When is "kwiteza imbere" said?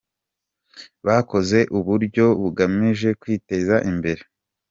3.21-4.21